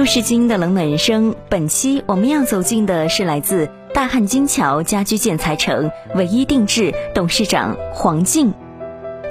[0.00, 3.68] 都市精英的冷暖人生》本期我们要走进的是来自。
[3.92, 8.54] 大汉金桥家居建材城唯一定制董事长黄静，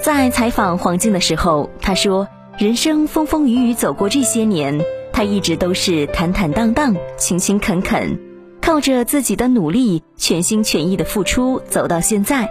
[0.00, 4.80] 在采访黄静的时候，他说：“人生风风雨雨走过这些年，
[5.12, 8.20] 他一直都是坦坦荡荡、勤勤恳恳，
[8.62, 12.48] 靠着自己的努力，全心全意的付出，走到现在。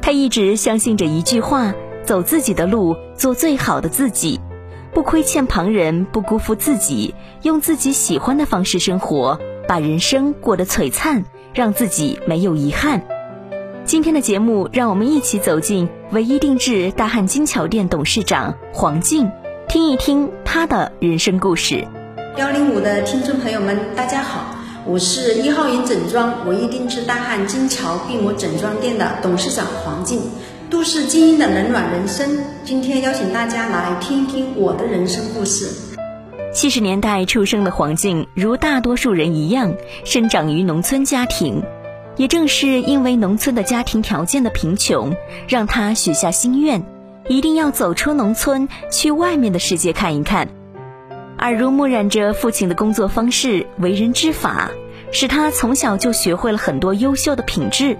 [0.00, 1.74] 他一直相信着一句话：
[2.06, 4.40] 走自己的路，做最好的自己，
[4.92, 13.02] 不亏欠旁人，不辜负自己，用自己喜欢的方式生活，把人生过得璀璨。”让自己没有遗憾。
[13.84, 19.28] 今天的节目，让我们一起走进唯一定制大汉金桥店董事长黄静，
[19.68, 21.88] 听一听他的人生故事。
[22.36, 24.54] 幺零五的听众朋友们，大家好，
[24.86, 30.20] 我是一号营整装唯一定制大汉金桥闭膜整装店的董事长黄静。
[30.70, 35.68] 都市精英的冷暖人生，今天邀请大家来听一听我的人生故事。
[36.54, 41.60] 七十年代出生的黄静，如大多数人一样，生长于农村家庭。
[42.16, 45.16] 也正是因为农村的家庭条件的贫穷，
[45.48, 46.84] 让他许下心愿，
[47.28, 50.48] 一定要走出农村，去外面的世界看一看。
[51.38, 54.70] 耳濡目染着父亲的工作方式、为人之法，
[55.10, 57.98] 使他从小就学会了很多优秀的品质。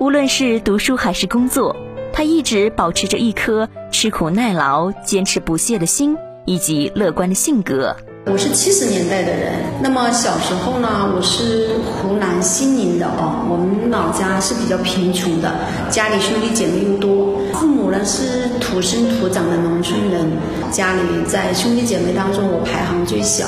[0.00, 1.76] 无论是读书还是工作，
[2.14, 6.16] 他一直保持着一颗吃苦耐劳、坚持不懈的心。
[6.46, 7.96] 以及乐观的性格。
[8.26, 13.46] 我是七十年代的人，那么小时候呢，我是湖南新宁的哦。
[13.48, 15.50] 我们老家是比较贫穷的，
[15.88, 20.30] 家里兄弟姐妹又多，父母呢是土生土长的农村人，
[20.70, 23.46] 家里在兄弟姐妹当中我排行最小。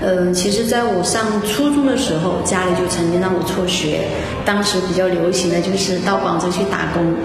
[0.00, 4.06] 嗯，其实在我上初中的时候，家里就曾经让我辍学，
[4.44, 7.16] 当时比较流行的就是到广州去打工。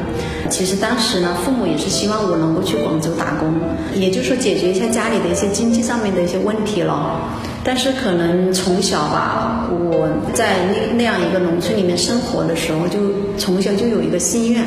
[0.54, 3.52] 其实当时呢，父母也是希望我能够去广州打工，
[3.96, 7.20] 也就是说解决一下家里的一些经济上面的一些问题了。
[7.64, 13.00] 但是可能从小吧，我在那那样一个农村里面生活的时候，就
[13.36, 14.64] 从小就有一个心愿，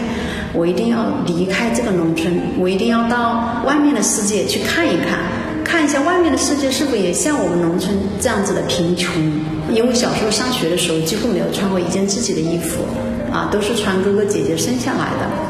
[0.52, 5.20] 我一定要离开这个农村，我一定要到外面的世界去看一看。
[5.62, 9.12] 看一下外面的世界是否也像我们农村这样子的贫穷？
[9.72, 12.82] 因为小时候上学的时候几乎没有穿过一件自己的衣服，
[13.32, 15.45] 啊，都是穿哥哥姐姐生下来的。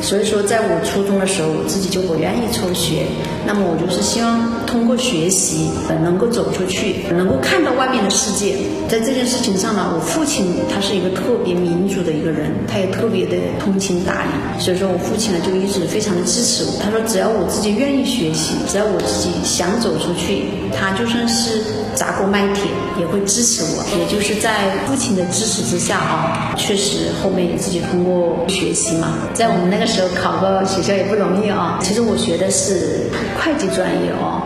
[0.00, 3.06] 所以说，在我初中的时候，我自己就不愿意辍学。
[3.46, 5.68] 那么，我就是希望通过学习，
[6.02, 8.56] 能够走出去，能够看到外面的世界。
[8.88, 14.62] 在这件事情上呢，我父亲他是一个特别民主的一个人，他也特别的通情达理。
[14.62, 16.80] 所以说我父亲呢，就一直非常的支持我。
[16.82, 21.62] 他说，只要我自己愿意学习，只要我自己想走出去，他就算是
[21.94, 22.64] 砸锅卖铁
[22.98, 23.84] 也会支持我。
[23.98, 29.90] 也就是在父亲的支持之下啊，确实后面也自己通过学习嘛，在我们那个。
[29.90, 31.80] 时候考个学校也不容易啊。
[31.82, 34.40] 其实我学的是会计专业哦，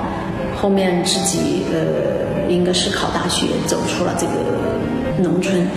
[0.64, 4.32] 后面自己呃应该是考大学，走出了这个
[5.22, 5.69] 农村。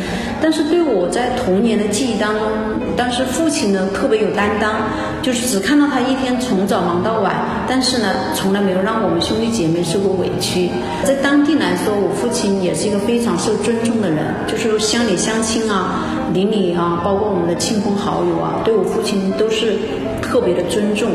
[0.41, 2.47] 但是对我在童年的记忆当中，
[2.95, 4.75] 当时父亲呢特别有担当，
[5.21, 7.35] 就是只看到他一天从早忙到晚，
[7.67, 10.69] 但是呢从来没有让我们兄弟姐妹受过委屈。
[11.03, 16.05] 在当地来说，我父亲也是一个非常受尊重的人，就是乡里乡亲啊。
[16.33, 19.75] 邻里啊，包括我们的亲朋好友啊，对我父亲都是
[20.27, 21.09] 特别的尊重。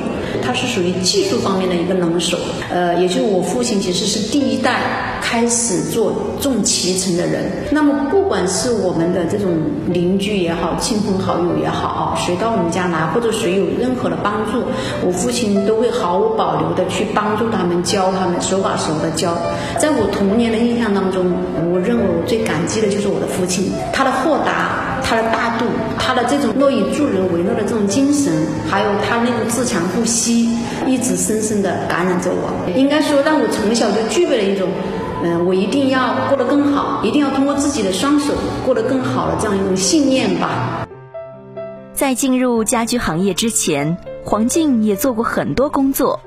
[0.44, 2.36] 他是属于技术方面的一个能手，
[2.70, 4.80] 呃，也就是我父亲其实是第一代
[5.22, 7.44] 开始做重骑乘的人。
[7.70, 9.50] 那么，不管是我们的这种
[9.86, 14.64] 邻居也好，亲朋好友也好啊，谁到我们家来，或者谁有任何的帮助，
[15.06, 19.36] 我父亲都会毫无保留的去帮助他们，教他们，手把手的教。
[19.78, 21.32] 在我童年的印象当中，
[21.70, 24.81] 我认为我最感激的就是我的父亲，他的豁达。
[25.12, 25.66] 他的大度，
[25.98, 28.32] 他的这种乐以助人为乐的这种精神，
[28.66, 30.56] 还有他那种自强不息，
[30.86, 32.48] 一直深深的感染着我。
[32.74, 34.70] 应该说，让我从小就具备了一种
[35.22, 38.32] 嗯，我一定要过得更好，一定要通过自己的双手
[38.64, 40.88] 过得更好的这样一种信念吧。
[41.92, 46.20] 在进入家居行业之前，黄静也做过很多工作。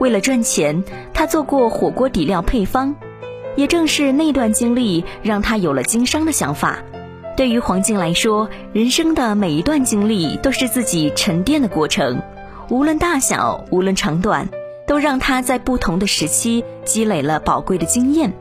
[0.00, 0.84] 为了赚钱，
[1.14, 2.94] 她做过火锅底料配方。
[3.56, 6.78] 也正是那段经历，让她有了经商的想法。
[7.38, 12.20] 对于黄静来说，人生的每一段经历都是自己沉淀的过程，
[12.68, 14.48] 无论大小，无论长短，
[14.88, 18.32] 都让她在不同的时期积累了宝贵的经验。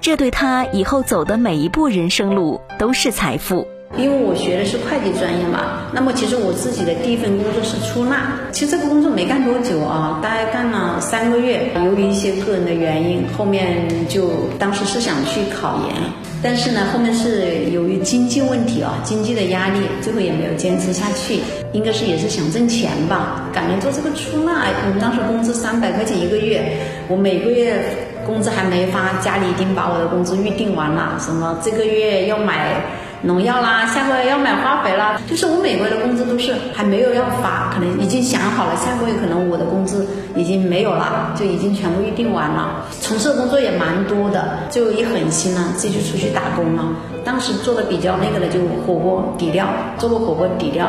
[0.00, 3.68] 这对她以后走的每一步人生路都是财富。
[3.98, 11.68] 因为我学的是会计专业嘛，那么其实我自己的第一份工作是出纳，其实这个工作没干多久啊，大概干了三个月。
[11.74, 15.96] 由于一些个人的原因，后面就当时是想去考研，
[16.40, 21.40] 但是呢，后面是由于经济问题啊，经济的压力，最后也没有坚持下去。
[21.72, 26.62] 应该是也是想挣钱吧，感觉做这个出纳，我们当时工资三百块钱一个月，
[27.08, 27.82] 我每个月
[28.24, 32.80] 工资还没发，家里已经把我的工资预定完了，什么这个月要买。
[33.22, 42.84] 农药啦，下个月要买化肥啦，就是我每个月的工资都是还没有要发，可能已经想好了，下个月可能我的工资已经没有了，就已经全部预定完了。
[43.00, 46.84] 从事的工作也蛮多的，就一狠心呢，自己就出去打工了。
[47.22, 49.68] 当时做的比较那个的，就火锅底料，
[49.98, 50.88] 做过火锅底料。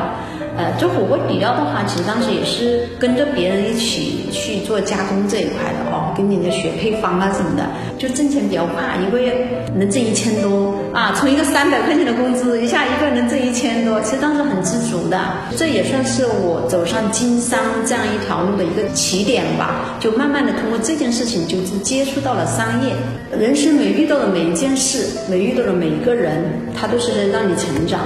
[0.58, 7.68] 呃，做火锅底料的话，其实当时也是跟着别人一起去做加工这一块的哦，跟人家学配方啊什么的，
[7.98, 15.20] 就挣钱比较快，一个月能挣一千多啊，从一个三百块钱的工资，一下一个人能挣一千多，其实当时很知足的，
[15.58, 22.94] 这也算是我走上经商这样一条路的一个起点吧，就慢慢的通过这件事情，就是接触到了商业，
[23.38, 26.44] 人生每遇到的每一件事，每遇到的每一个人，
[26.76, 28.02] 他都是在让你成长，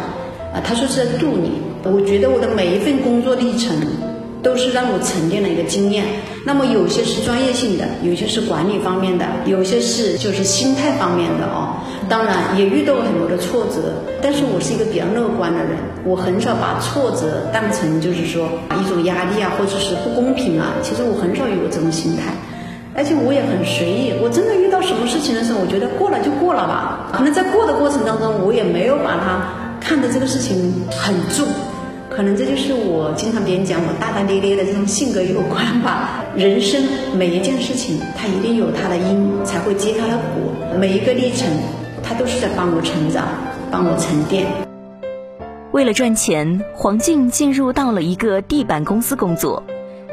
[0.54, 1.62] 啊，他说是在渡你。
[1.88, 3.69] 我觉得我的每一份工作历程
[4.45, 6.06] 都是让我沉淀了一个经验。
[6.45, 11.81] 那么有些是专业性的，有些是管理方面的，有些是就是心态方面的哦。
[12.07, 15.75] 当然也遇到了很多的挫折，但是我是一个比较乐观的人，
[16.06, 18.47] 我很少把挫折当成就是说
[18.80, 20.74] 一种压力啊，或者是不公平啊。
[20.83, 22.31] 其实我很少有这种心态，
[22.94, 24.13] 而且我也很随意。
[24.21, 27.09] 我真的遇到什么事情的时候，我觉得过了就过了吧。
[27.12, 29.50] 可能在过的过程当中，我也没有把它
[29.81, 31.47] 看的这个事情很重。
[32.16, 36.24] 可能这就是我经常别人讲我大大咧咧的这种性格有关吧。
[36.34, 36.82] 人生
[37.14, 40.78] 每一件事情，它一定有它的因，才会结它的果。
[40.80, 41.46] 每一个历程，
[42.02, 43.28] 它都是在帮我成长，
[43.70, 44.48] 帮我沉淀。
[45.74, 49.62] 为了赚钱，黄静进入到了一个地板公司工作，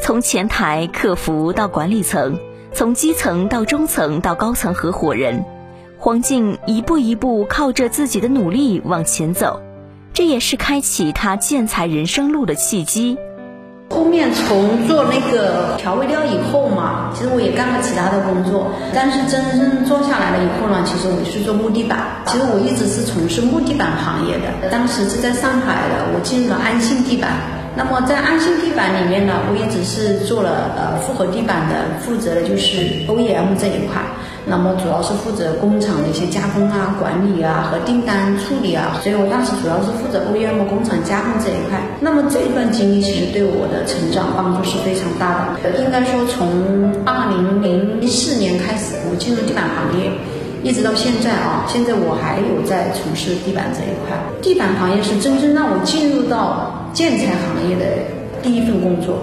[0.01, 2.37] 从前台、客服到管理层，
[2.73, 5.45] 从基层到中层到高层合伙人，
[5.99, 9.61] 黄静一步一步靠着自己的努力往前走。
[10.15, 13.17] 这也是开启他建材人生路的契机。
[13.89, 22.23] 后面从做那个调味料以后嘛，其实我也干了其他的工作，但是真正做下来了以后呢，其实我是做木地板。
[22.27, 27.33] 其实我一直是从事木地板行业的，当时是在上海的，我进入了安信地板。
[27.75, 34.01] 那么在安信地板里面呢，我一直是做了呃复合地板的，负责的就是 OEM 这一块。
[34.45, 41.81] 那么主要是负责工厂的一些加工啊、管理啊和订单处理啊，所以我当时主要是负责 OEM 工厂加工这一块。
[42.01, 45.79] 那么这一段经历其实对我的成长帮助是非常大的。
[45.79, 50.11] 应该说从二零零四年开始，我进入地板行业，
[50.63, 54.19] 一直到现在啊，现在我还有在从事地板这一块。
[54.43, 56.79] 地板行业是真正让我进入到。
[56.93, 57.87] 建材行业的
[58.43, 59.17] 第一份工作，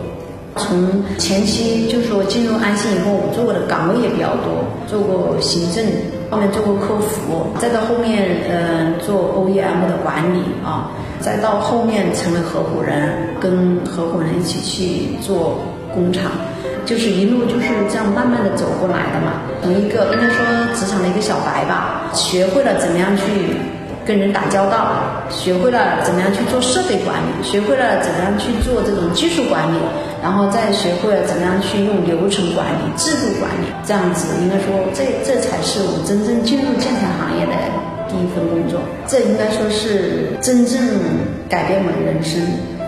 [0.59, 5.83] 从前期就说进入安信以后，我做过的岗位也比较多，做过行政，
[6.29, 15.57] 后面做过客服，再到后面嗯做 OEM 的管理啊，再到后面成为合伙人，跟合伙人一起去做
[15.93, 16.31] 工厂，
[16.85, 19.41] 就是一路就是这样慢慢的走过来的嘛。
[19.63, 20.43] 从一个应该说
[20.75, 23.23] 职场的一个小白吧，学会了怎么样去。
[24.09, 29.77] 跟人打交道，学会了怎么样去做设备管理，学会了怎么样去做这种技术管理，
[30.23, 37.53] 然后再学会了怎么样去用流程管理、制度管理，这样子应该说，这这才是我真正进入建材行业的
[38.09, 38.81] 第一份工作。
[39.05, 40.81] 这应该说是真正
[41.47, 42.41] 改变我的人生，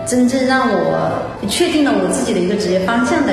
[0.04, 3.32] 真正让我确定了我自己的一个职业方向的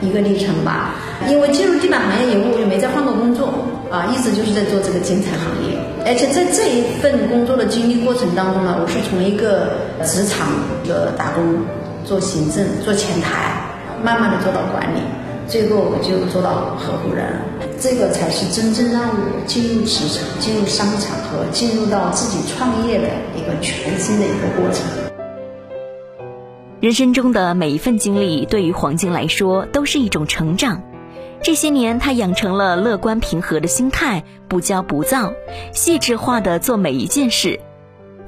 [0.00, 0.94] 一个历程吧。
[1.26, 3.50] 因为进入地板行业以后，我就没再换过工作
[3.90, 5.73] 啊，一直就是在做这个建材行业。
[6.06, 9.70] 而且在这一份工作的经历过程当中呢，我是从一个
[10.04, 10.46] 职场
[10.86, 11.42] 的打工
[12.04, 13.56] 做行政、做前台，
[14.04, 15.00] 慢慢的做到管理，
[15.48, 17.40] 最后我就做到合伙人。
[17.80, 24.84] 这个才是真正让我进入职场、进入商场和进入到自己创业的一个全新的一个过程。
[26.80, 30.82] 人生中的每一份经历，对于黄晶来说都是一种成长。
[31.44, 35.34] 这些年，他养成了乐观平和的心态，不骄不躁，
[35.74, 37.60] 细致化的做每一件事。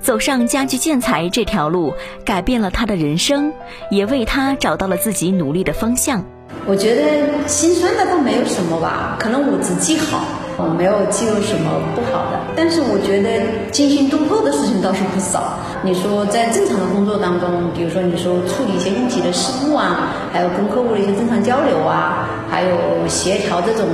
[0.02, 1.94] 走上家居建材这条路，
[2.26, 3.54] 改变了他的人生，
[3.90, 6.26] 也为他找到了自己努力的方向。
[6.66, 10.22] 我觉得心酸的倒没有什么吧，可能我只记好，
[10.56, 12.40] 我没有记录什么不好的。
[12.56, 13.28] 但是我觉得
[13.70, 15.54] 惊心动魄的事情倒是不少。
[15.82, 22.76] 你说在正常的工作当中，比如说你说处理一些应急的事务啊，还有跟客户的一些正常交流啊，还有
[23.08, 23.84] 协调这种。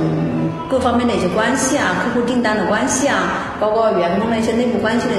[0.69, 5.13] 各方面的一些关系啊，客户订单的关系啊，包括员工的一些内部关系的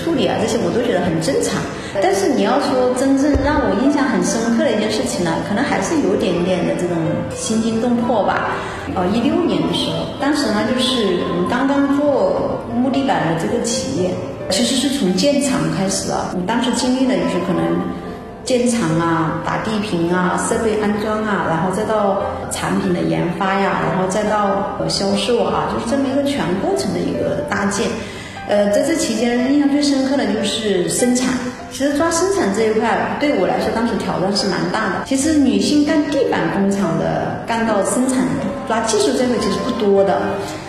[0.00, 1.60] 处理啊，这些我都觉得很正常。
[2.00, 6.96] 但是你要说真正让我印象很深刻的一件事情呢，可能还是有点点的这种
[7.36, 8.56] 心惊动魄吧。
[8.94, 14.10] 呃，一六年的时候，当时呢就是是我们刚刚做木地板的这个企业，
[14.50, 16.14] 其实是从建厂开始的。
[16.32, 17.64] 我们当时经历的就是可能。
[18.44, 27.88] 建厂啊，打地坪啊，设备安装啊，然后再到产品的研发呀，然后再到呃销售啊，就是这么一个全过程的一个搭建。
[28.46, 31.32] 呃，在这期间印象最深刻的就是生产。
[31.72, 34.94] 其实抓生产这一块对我来说，当时挑战是蛮大的。
[35.06, 38.22] 其实女性干地板工厂的，干到生产
[38.68, 40.20] 抓技术这块其实不多的。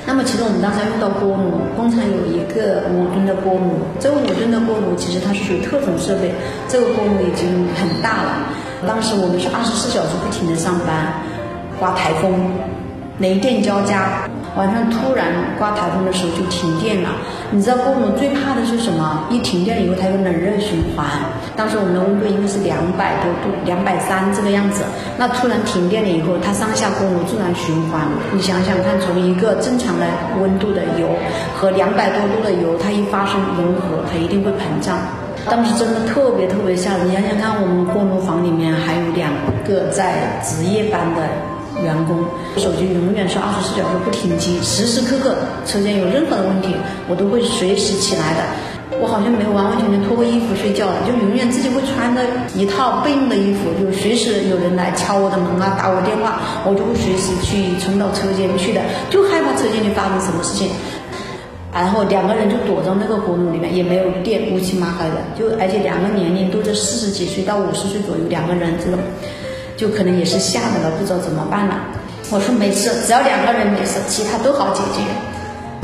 [0.07, 6.33] 那么其实我们当时用到锅炉，工厂有一个五吨的锅炉，这个五吨的锅炉其实它是属于特种设备，
[6.67, 8.49] 这个锅炉已经很大了。
[8.87, 11.21] 当时我们是二十四小时不停的上班，
[11.77, 12.49] 刮台风，
[13.19, 14.29] 雷电交加。
[14.55, 15.27] 晚上突然
[15.59, 17.09] 刮台风的时候就停电了，
[17.51, 19.27] 你知道锅炉最怕的是什么？
[19.29, 21.05] 一停电以后它有冷热循环。
[21.57, 24.83] 当时我们的温度应该是两百多度，两百三这个样子。
[25.17, 28.07] 那突然停电了以后，它上下锅炉自然循环。
[28.31, 30.05] 你想想看，从一个正常的
[30.41, 31.09] 温度的油
[31.59, 34.97] 和两百多度的油，它一发生融合，它一定会膨胀。
[35.49, 37.09] 当时真的特别特别吓人。
[37.09, 39.31] 你想想看，我们锅炉房里面还有两
[39.67, 41.27] 个在值夜班的。
[41.83, 42.17] 员工
[42.57, 46.75] 手机永远是二十四小时不停机，时时刻刻车间有任何的问题，
[47.09, 48.43] 我都会随时起来的。
[49.01, 52.21] 我好像没有完完全全脱过衣服睡觉的，就永远自己会穿着
[52.55, 58.79] 一套备用的衣服，就随时有人来敲我的门啊，打我电话，我就会随时去冲到车间去的，
[59.09, 60.69] 就害怕车间里发生什么事情。
[61.73, 68.97] 然后两个人就躲到那个锅炉里面，也没有电，乌漆嘛黑的，就而且两个年龄都在四十几岁到五十岁左右，两个人这种。
[69.77, 71.79] 就可能也是吓的了，不知道怎么办了。
[72.31, 75.01] 我说没事，只要两个人没事，其他都好解决。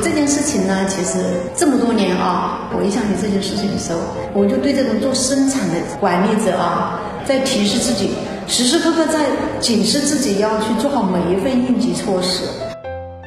[0.00, 1.18] 这件事情呢，其实
[1.54, 4.00] 这么多年啊，我一想起这件事情的时候，
[4.34, 8.10] 我就对这种做生产的管理者啊，在提示自己，
[8.48, 9.26] 时时刻刻在
[9.60, 12.42] 警示自己，要去做好每一份应急措施。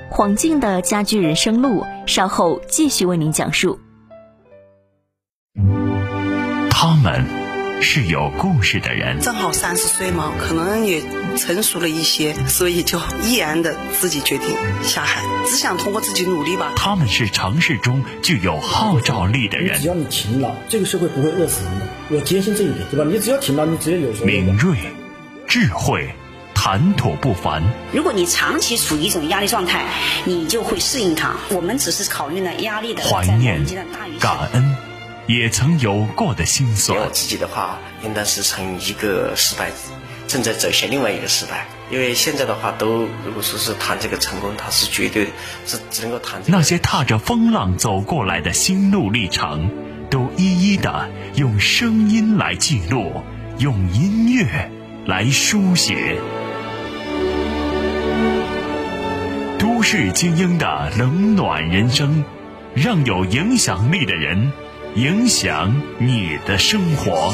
[0.10, 3.80] 黄静的家居人生路，稍后继续为您讲述。
[6.70, 7.45] 他们。
[7.82, 11.02] 是有故事的人，正好三十岁嘛，可能也
[11.38, 14.50] 成熟了一些，所以就毅然的自己决定
[14.84, 16.74] 下海，只想通过自己努力吧。
[16.76, 23.06] 他们是城市中具有号召力的人，只要你勤劳，这个社会不会饿死人的，我坚信这一点，对吧？
[23.08, 24.78] 你只要勤劳，你只要有敏锐、
[25.48, 26.10] 智慧、
[26.54, 27.62] 谈吐不凡。
[27.94, 29.86] 如果你长期处于一种压力状态，
[30.24, 31.36] 你就会适应它。
[31.50, 33.64] 我们只是考虑了压力的怀念、
[34.20, 34.76] 感恩。
[35.28, 37.00] 也曾有过的心酸。
[37.00, 39.72] 我自己的话，应当是从一个失败，
[40.28, 41.66] 正在走向另外一个失败。
[41.92, 45.28] 因为现在的话，都如果说是谈这个成功，它是绝对
[45.66, 46.42] 是只能够谈。
[46.48, 49.72] 那些踏着风浪走过来的心路历程，
[50.10, 53.24] 都一一的用声音来记录，
[53.58, 54.70] 用音乐
[55.06, 56.20] 来书写。
[59.58, 62.24] 都市精英的冷暖人生，
[62.76, 64.52] 让有影响力的人。
[64.96, 67.34] 影响你的生活。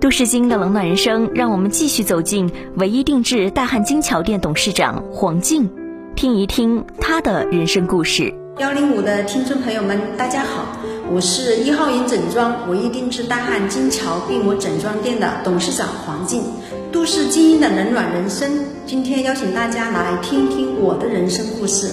[0.00, 5.68] 都市精英的冷暖人生，让我们继续走进唯一定制大汉金桥店董事长黄静，
[6.14, 8.32] 听一听他的人生故事。
[8.58, 10.66] 幺零五的听众朋友们，大家好，
[11.12, 16.42] 我是一号营整装唯一定制大汉金桥病魔整装店的董事长黄静。
[16.90, 18.50] 都市精英的冷暖人生，
[18.84, 21.88] 今天邀请大家来听听我的人生故事。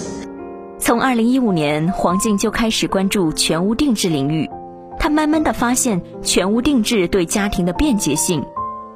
[0.79, 4.49] 从二零一五年，黄静就开始关注全屋定制领域，
[4.97, 8.43] 他慢慢的发现全屋定制对家庭的便捷性。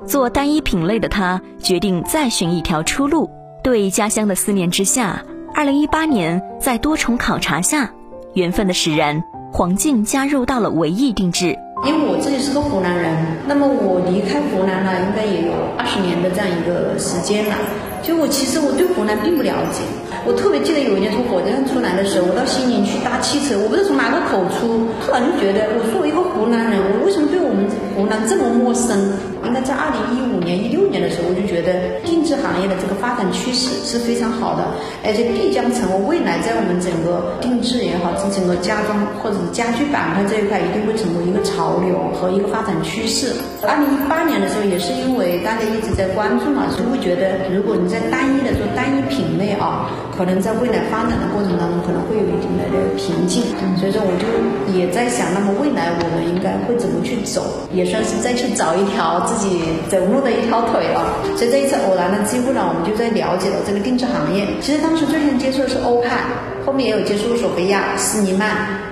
[0.08, 3.30] 做单一品类的他，决定再寻一条出路。
[3.62, 5.24] 对家乡的思念之下。
[5.60, 7.92] 二零一八年，在多重考察下，
[8.34, 11.48] 缘分的使然，黄静加入到了唯一定制。
[11.86, 13.14] 因为我自己是个湖南人，
[13.46, 17.56] 那么我离开湖南呢，应该也有二十年的这样一个时间了。
[18.02, 19.82] 就我其实我对湖南并不了解，
[20.26, 28.98] 我特别记得有一年从火车站出来的时候，我到西宁去搭汽车，我不知道从哪个口出，突然就觉得，我作为一个湖南人，我为什么对我们湖南这么陌生？
[29.46, 34.62] 应该在二零一五年、一六年的时候，我就觉得定制行业的这个发展趋势是非常好的，
[35.02, 43.34] 而且必将成为未来在我们整个定制也好，这整个家装或者是家居板块这一块，一定会成为一个潮流和一个发展趋势。
[43.66, 53.44] 二零一八年的时候，也是因为大家一直在关注嘛，就会觉得，如果你在单一的做单一品类啊，可能在未来发展的过程当中，可能会有一定的这个瓶颈。
[53.76, 54.26] 所以说，我就
[54.72, 57.44] 也在想，那么未来我们应该会怎么去走，
[57.74, 59.10] 也算是再去找一条。
[59.26, 64.46] 自己走路的一条腿了，所以这一次偶然的机会呢，我们就在了解了这个定制行业。
[64.62, 66.18] 其实当时最先接触的是欧派，
[66.66, 68.50] 后面也有接触索菲亚、斯尼曼，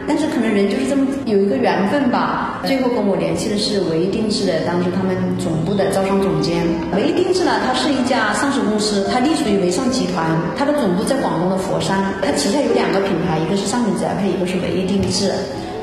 [0.08, 2.47] 但是可能人就是这么有一个缘分吧。
[2.66, 6.66] 最后跟我联系的是唯一定制的，当时他们总部的招商总监。
[6.96, 10.26] 唯一定制呢，它是一家上市公司，它隶属于唯尚集团，
[10.58, 15.32] 它的总部在广东的佛山，它旗下有两个品牌，一个是上品宅配，一个是唯一定制。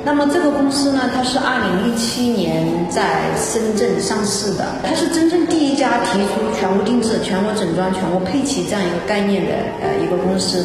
[0.05, 10.65] 那么这个公司呢，它是二零一七年在深圳上市的，它是真正第一家提出全屋定制、全屋整装、全屋配齐这样一个概念的呃一个公司。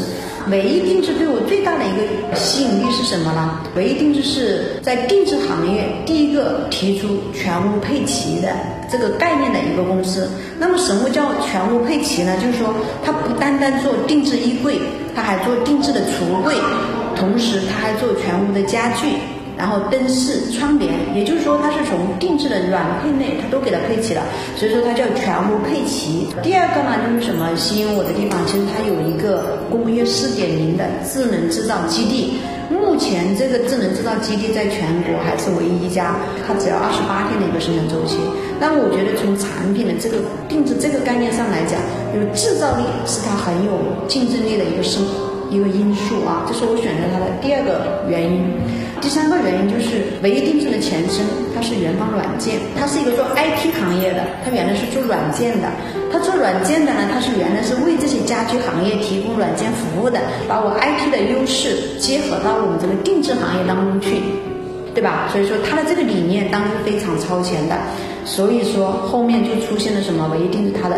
[0.49, 3.61] 唯一定制对我最大的一个吸引力是什么呢？
[3.75, 8.49] 唯一定制是在定制行业第一个提出全屋配齐的
[8.89, 10.29] 这个概念的一个公司。
[10.57, 12.35] 那么什么叫全屋配齐呢？
[12.37, 14.79] 就是说它不单单做定制衣柜，
[15.15, 16.55] 它还做定制的橱柜。
[17.15, 19.07] 同时，它还做全屋的家具，
[19.59, 24.23] 然后灯饰、窗帘，也就是说，它是从定制的软配内，它都给它配齐了，
[24.55, 26.29] 所以说它叫全屋配齐。
[26.41, 28.39] 第二个呢，就是什么吸引我的地方？
[28.47, 32.39] 其实它有一个工业四点零的智能制造基地，
[32.71, 36.15] 目前这个智能制造基地在全国还是唯一一家，
[36.47, 38.15] 它只要二十八天的一个生产周期。
[38.61, 41.75] 那我觉得从产品的这个定制这个概念上来讲，
[42.15, 43.75] 就是制造力是它很有
[44.07, 45.03] 竞争力的一个生。
[45.49, 48.43] 一个因素啊，这是我选择它的第二个原因。
[49.01, 51.23] 第三个原因就是唯一定制的前身，
[51.55, 55.71] 它是元方软件，它是一个做 IT 行业的，它原来是做软件的。
[56.11, 64.19] 它做软件的呢，它是原来是为这些家居行业提供软件服务的，把我 IT 的优势结合到我们这个定制行业当中去，
[64.93, 65.29] 对吧？
[65.31, 67.77] 所以说它的这个理念当然是非常超前的。
[68.25, 70.97] 所以说后面就出现了什么唯一定制它的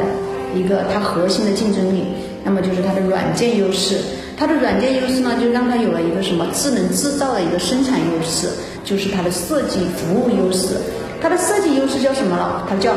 [0.56, 2.04] 一个它核心的竞争力，
[2.44, 3.98] 那么就是它的软件优势。
[4.42, 8.50] 它的软件优势呢，就让它有了一个什么智能制造的一个生产优势，
[8.84, 10.78] 就是它的设计服务优势。
[11.22, 12.66] 它的设计优势叫什么了？
[12.68, 12.92] 它叫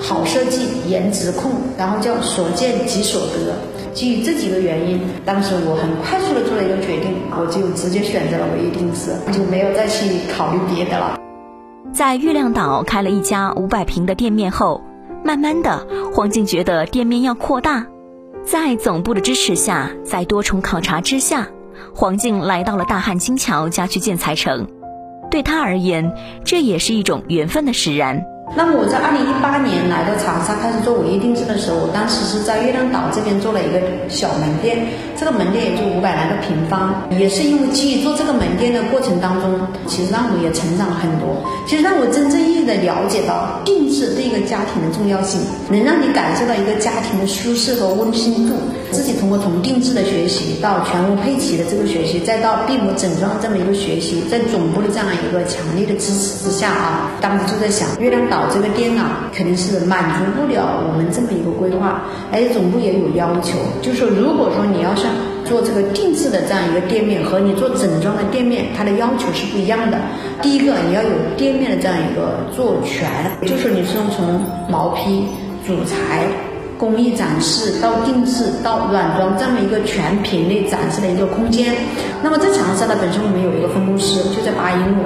[0.00, 3.54] 好设计、颜值控，然后叫所见即所得。
[3.94, 11.20] 基于这几个原因，当时我很快速的做了一个决定，我就直接选择了唯一定制，就没有再去考虑别的了。
[11.92, 14.82] 在月亮岛开了一家五百平的店面后，
[15.24, 17.86] 慢慢的，黄静觉得店面要扩大。
[18.44, 21.48] 在总部的支持下，在多重考察之下，
[21.94, 24.66] 黄静来到了大汉金桥家居建材城。
[25.30, 26.12] 对他而言，
[26.44, 28.24] 这也是一种缘分的使然。
[28.56, 37.06] 那么我在二零一八年来到长沙开始做唯一定制的时候，我当时是在月亮岛这边做了一个小门店，这个门店也就五百来个平方。
[37.10, 39.54] 也是因为基于做这个门店的过程当中，
[39.86, 41.38] 其实让我也成长了很多。
[41.66, 48.54] 其实让我真正意义的了解到定制对一个家庭的重要性，能让你感受到一个家庭的舒适和温馨度。
[48.90, 58.39] 自己通过从定制的学习到全屋配齐的这个学习，再到闭幕整装这么一个学习，在总部的这样一个强力的支持之下啊，当时就在想月亮岛。
[58.52, 65.10] 这个店啊，肯定是满足不了我们这么一个规划，而且总部也有要求，就是，如果说你要想
[65.44, 69.98] 做这个定制的这样一个店面，和你做整装的店面，它的要求是不一样的。
[70.42, 73.08] 第一个，你要有店面的这样一个做全，
[73.46, 75.24] 就是你是从毛坯、
[75.66, 76.26] 主材、
[76.80, 81.74] 工艺展示到定制到软装这么一个全品类展示的一个空间。
[82.22, 85.04] 那么在长沙呢，本身我们有一个分公司，就在八一路。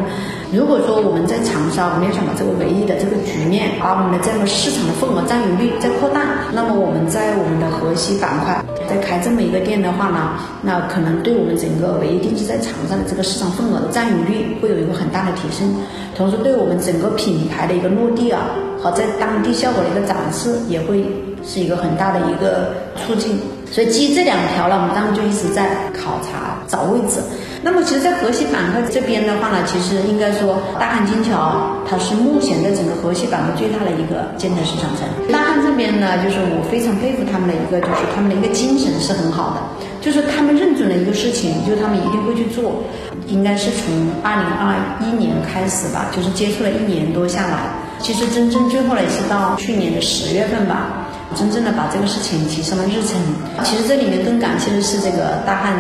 [0.54, 15.74] 如果说我们在长沙，我们要想把这个唯一的这个局面，把我们的这个市场的份额占有率再扩大，那么我们在我们的河西板块再开这么一个店的话呢，那可能对我们整个唯一定制在长沙的这个市场份额的占有率会有一个很大的提升，
[16.14, 21.02] 同时对我们整个品牌的一个落地啊和在当地效果的一个展示也会
[21.46, 22.74] 是一个很大的一个
[23.07, 23.38] 促进。
[23.70, 27.18] 所以基于这两条呢，我们当时就一直在考察找位置。
[27.62, 35.09] 那么，其实，在河西板块这边的话呢，其实应该说，大汉金桥它是目前的整个河西板块最大的一个建材市场城。
[35.33, 39.59] 大汉这边呢，就是我非常佩服他们的一个，就是他们的一个精神是很好的，
[40.04, 42.85] 就是他们认准了一个事情，就他们一定会去做。
[43.26, 43.88] 应该是从
[44.22, 51.03] 二零二一年开始吧，就是接触了一年多下来，其实真正最后呢是到去年的十月份吧，
[51.35, 53.20] 真正的把这个事情提上了日程。
[53.64, 55.75] 其实这里面更感谢的是这个大汉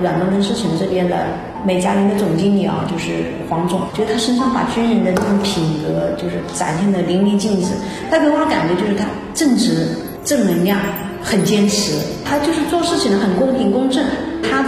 [0.00, 1.26] 软装灯饰城这边的
[1.64, 7.68] 美家林的总经理啊，就是黄总，觉得他身上把军人的那种品格就是展现的淋漓尽致。
[8.10, 9.88] 他给我的感觉就是他正直、
[10.24, 10.78] 正能量、
[11.22, 11.92] 很坚持，
[12.24, 14.04] 他就是做事情呢很公平公正。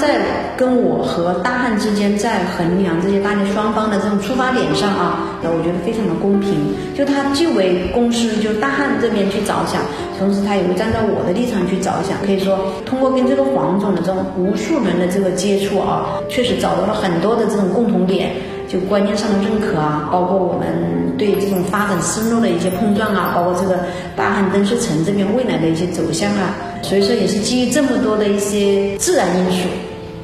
[0.05, 0.21] 在
[0.57, 6.55] 跟我和大汉之间在衡量这些大家双方的这种出发点上啊，那我觉得非常的公平。
[6.95, 9.81] 就他既为公司，就大汉这边去着想，
[10.19, 12.19] 同时他也会站在我的立场去着想。
[12.25, 18.31] 可以说，通过跟这个黄总的这种无数轮的这个接触啊，确实找到了很多的这种共同点，
[18.69, 23.81] 就观念上的认可啊，包括我们对这种发展思路的一些碰撞啊，包括这个
[24.15, 26.55] 大汉灯饰城这边未来的一些走向啊。
[26.83, 29.67] 所以说，也是基于这么多的一些自然因素、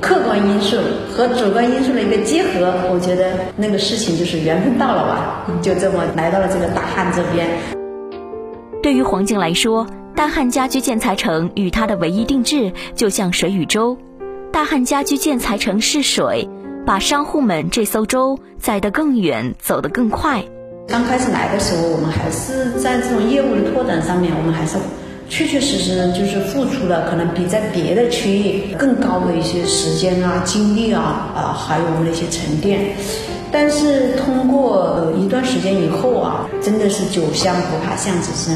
[0.01, 0.77] 客观因素
[1.13, 7.49] 和主观因素的一个结合，我觉得那个事情就是缘分到了吧，就这么来到了这个大汉这边。
[8.83, 9.87] 对于黄静来说，
[10.17, 13.99] 大汉家居建材城与它的唯一定制就像水与舟。
[14.51, 16.49] 大汉家居建材城是水，
[16.87, 20.43] 把商户们这艘舟载得更远，走得更快。
[20.89, 24.79] 刚开始来的时候，我们还是在这种业务的拓展上面，我们还是。
[25.31, 32.95] 确确实实就是付出了可能比在别的区域更高的一些时间啊、精力啊啊，还有我们的一些沉淀。
[33.53, 38.55] 但是通过一段时间以后啊，真的是酒香不怕巷子深。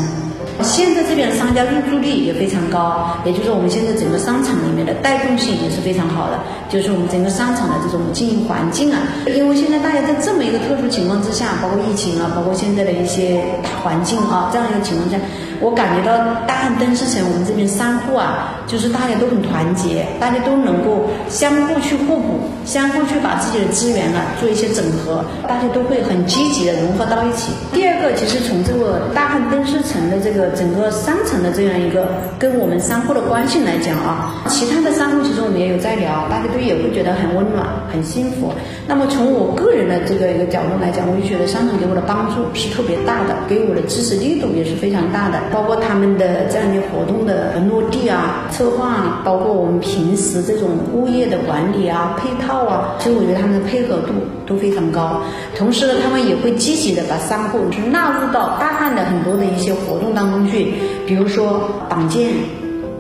[0.62, 6.38] 现在这边的商家入驻率也非常高，也就是我们现在整个商场里面的带动性也是非常好的，
[6.69, 8.99] 就是我们整个商场的这种经营环境啊。
[9.27, 13.43] 因为现在大家在这么一个特殊情况之下，包括疫情啊，包括现在的一些
[13.83, 15.17] 环境啊，这样一个情况下。
[15.61, 27.53] 我感觉到大汉灯饰城我们这边商户啊，就是大家都很团结，大家都能够相互去互补，相互去把自己的资源呢做一些整合，大家都会很积极的融合到一起。
[27.73, 38.52] 第二个，其实从这个大汉灯饰城的这个整个商场的这样一个跟我们商户的关系来讲啊，其他的商户其实我们也有在聊，大家都也会觉得很温暖、很幸福。
[38.87, 45.40] 那么从我个人的这个一个角度来讲，我就觉得商场给我的帮助是特别大的，给我的支持力度也是非常大的。
[45.52, 54.12] 包括他们的这样的活动的落地啊、策划啊，包括我们平时这种物业的管理啊、配套啊，其实我觉得他们的配合度
[54.46, 55.22] 都非常高。
[55.57, 60.74] 同时呢，他们也会积极的把商户去纳入到大汉的很多的一些活动当中去，
[61.07, 62.30] 比如说党建，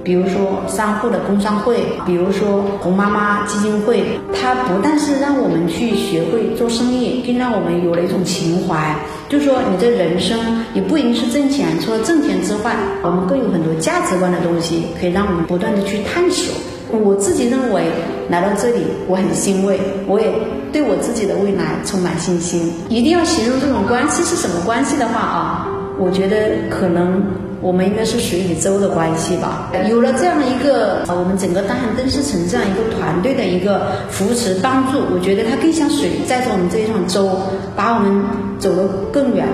[0.02, 4.04] 比如说商户的工商会，比如说红妈妈基金会。
[4.36, 8.94] 它不但是让我们去学会做生意，更让我们有了一种情怀。
[9.26, 10.38] 就说，你这人生
[10.74, 16.54] 也不一定是挣钱，除了挣钱之外，我们更有很多价值观的东西，可以让我们不断的去探索。
[16.92, 17.84] 我自己认为
[18.28, 20.32] 来到这里，我很欣慰，我也
[20.72, 22.72] 对我自己的未来充满信心。
[22.88, 27.22] 一定要形容这种关系是什么关系的话啊，我觉得可能
[27.60, 29.70] 我们应该是水与舟的关系吧。
[29.88, 37.28] 有了这样一个我们整个大汉灯饰城这样一个团队的一个扶持帮助，我觉得它更像水载着我们这一趟舟，
[37.76, 38.24] 把我们。
[38.56, 39.46] 走得更远，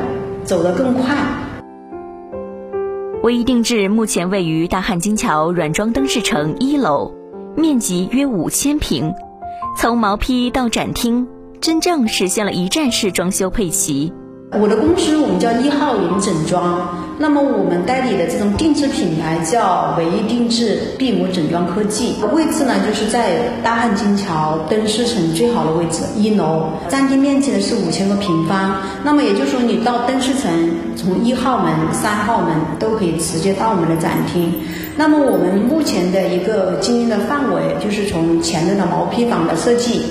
[0.44, 1.16] 走得更快。
[3.24, 7.12] 唯一定制目前位于大汉金桥软装灯饰城一楼，
[7.57, 9.15] 面积约五千平，
[9.77, 11.27] 从毛坯到展厅，
[11.61, 14.13] 真正实现了一站式装修配齐。
[14.59, 30.51] 我的公司我们叫一号零整装，那么我们代理的这种定制品牌叫唯一定制闭膜整装科技，位置呢就是在大汉金桥灯饰城最好的位置，一楼，占地面积呢是五千个平方，那么也就是说你到灯饰城
[30.97, 34.53] 从一号门、三号门都可以直接到我们的展厅，
[34.97, 40.07] 那么我们目前的一个经营的范围就是从前端的毛坯房的设计，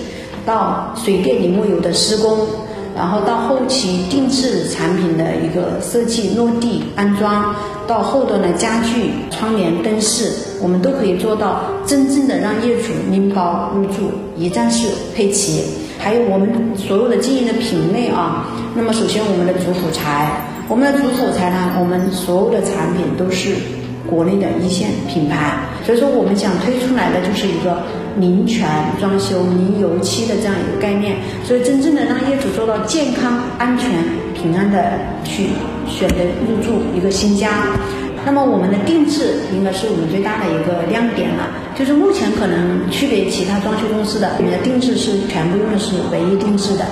[0.46, 2.48] 到水电泥木油的施工。
[2.96, 7.56] 然后到后期定制产品的一个设计、落地安装，
[7.88, 15.64] 到后端的家具、窗帘、灯饰，我们都可以做到真正的让业主拎包入住，一站式配齐。
[15.98, 20.32] 还有我们所有的经营的品类啊，那么首先我们的主辅材，
[20.68, 23.56] 我们的主辅材呢，我们所有的产品都是
[24.10, 27.84] 国内的一线品牌，所以说我们想推出来的就是一个。
[28.20, 28.68] 零醛
[29.00, 33.90] 装修、零油漆的这样一个概念，所以真正的让业主做到健康、安全、
[34.34, 35.48] 平安的去
[35.88, 36.16] 选择
[36.48, 37.50] 入住一个新家。
[38.26, 46.86] 那么我们的定制应该是我们最大的一个亮点了，就是目前可能区别其他装修公司的，我们的定制是全部用的是唯一定制的。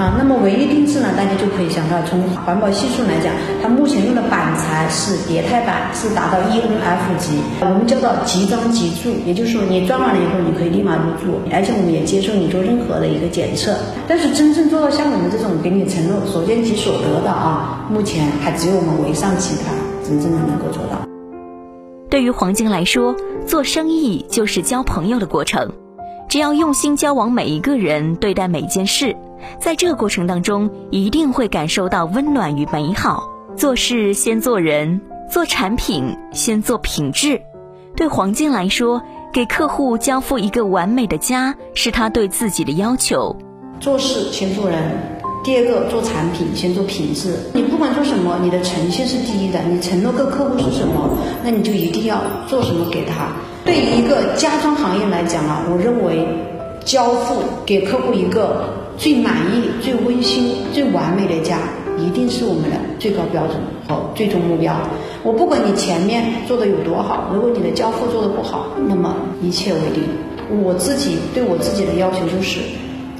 [0.00, 0.16] 啊。
[0.16, 13.76] 那么唯一定制呢，大家就可以想到，从环保系数来讲，它目前用的板材是叠态板，是达到 ENF 级，我们叫做即装即住，也就是说你装完了以后，你可以立马入住，而且我们也接受你做任何的一个检测。
[14.08, 20.96] 但是真正做到像我们这种给你承诺所见即所得的啊，目前还只有我们唯上集团真正的能够做到。
[22.08, 23.14] 对于黄金来说，
[23.46, 25.70] 做生意就是交朋友的过程。
[26.28, 29.14] 只要用心交往每一个人，对待每件事，
[29.58, 33.28] 在这过程当中，一定会感受到温暖与美好。
[33.56, 35.00] 做事先做人，
[35.30, 37.40] 做产品先做品质。
[37.96, 43.36] 对黄金来说，给客户交付一个完美的家，是他对自己的要求。
[43.80, 44.78] 做事先做人，
[45.42, 47.36] 第二个做产品先做品质。
[47.52, 49.60] 你不管做什么，你的诚信是第一的。
[49.62, 51.10] 你承诺给客户是什么，
[51.42, 53.28] 那你就一定要做什么给他。
[53.64, 56.26] 对于一个家装行业来讲啊，我认为
[56.84, 61.58] 交付给客户一个最满意、最温馨、最完美的家，
[61.98, 64.74] 一定是我们的最高标准和最终目标。
[65.22, 70.02] 我不管你前面做的有多好，如果你的交付做的不好，那么一切为零。
[70.64, 72.60] 我自己对我自己的要求就是，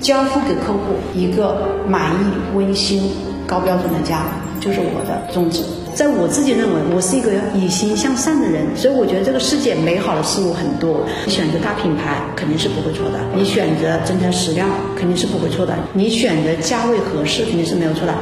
[0.01, 3.03] 交付给客户一个满意、温馨、
[3.46, 4.25] 高标准的家，
[4.61, 5.62] 就是我的宗旨。
[5.94, 11.05] 在我自己认为，我是一个以心向善的人，所以我觉得这个世界美好的事物很多。
[11.26, 18.14] 选择大品牌肯定是不会错的，你选择真材实料肯定是不会错的，你选择价位合适肯定是没有错的。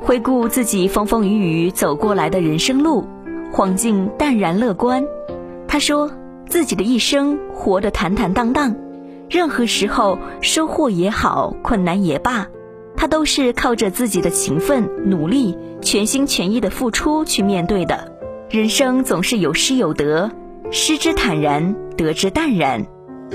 [0.00, 3.04] 回顾自己风风雨雨走过来的人生路，
[3.52, 5.04] 黄静淡然乐观。
[5.66, 6.10] 他说
[6.48, 8.76] 自己的一生活得坦坦荡荡，
[9.30, 12.46] 任何时候收获也好，困难也罢。
[13.04, 18.10] 他都是靠着自己的勤奋努力、全心全意的付出去面对的。
[18.48, 20.30] 人生总是有失有得，
[20.70, 22.86] 失之坦然，得之淡然。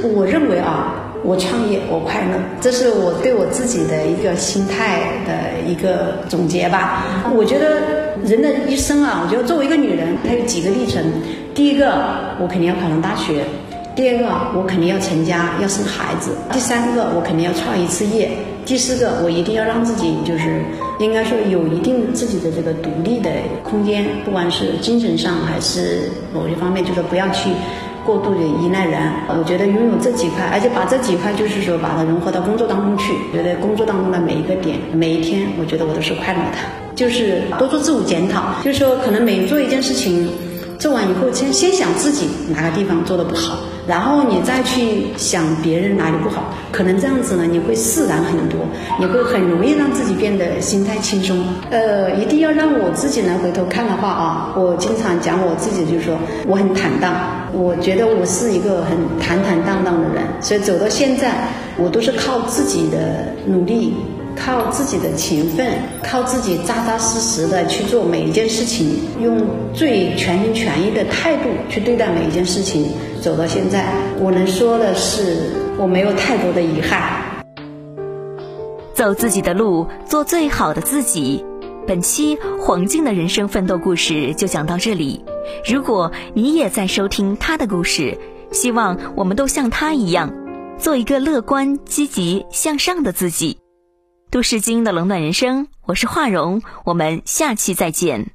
[0.02, 7.04] 我认为啊，我创业我快乐，这是我对我自己的一个心态的一个总结吧。
[7.36, 11.04] 我觉得人的一生啊，我觉得作为一个女人，她有几个历程。
[11.54, 11.94] 第一个，
[12.42, 13.44] 我肯定要考上大学。
[13.96, 14.26] 第二个，
[14.58, 18.30] 我肯定要成家，要生孩子；第三个，我肯定要创一次业；
[18.66, 20.62] 第四个，我一定要让自己就是
[21.00, 23.30] 应该说有一定自己的这个独立的
[23.64, 27.50] 空间，不管是精神上还是某一方面，就是不要去
[28.06, 29.02] 过度的依赖人。
[29.28, 36.58] 我觉得拥有这几块，而且把这几块就是说把它融合到工作当中去，觉得工作当中的每一个点、每一天，我觉得我都是快乐的。
[36.96, 40.30] 就是多做自我检讨，就是说可能每做一件事情。
[40.80, 43.58] 做完以后，先先想自己哪个地方做的不好，
[43.90, 48.60] 然后你再去想别人哪里不好，可能这样子呢，你会释然很多，
[49.00, 51.44] 你会很容易让自己变得心态轻松。
[51.72, 57.16] 呃，一定要让我自己来回头看的话啊，我经常讲我自己，就是说我很坦荡，
[57.52, 63.96] 我觉得我是一个很坦坦荡荡的人，所以走到现在，我都是靠自己的努力。
[64.44, 72.90] 靠自己的勤奋，靠自己扎扎实实的去做每一件事情，用最全心全意的态度去对待每一件事情，
[73.22, 77.44] 走到现在，我能说的是，我没有太多的遗憾。
[78.94, 81.44] 走自己的路，做最好的自己。
[81.88, 85.24] 本期黄静的人生奋斗故事就讲到这里。
[85.66, 88.18] 如果你也在收听他的故事，
[88.52, 90.32] 希望我们都像他一样，
[90.78, 93.58] 做一个乐观、积极向上的自己。
[94.32, 98.30] 都市精英的冷暖人生，我是华荣，我们下期再见。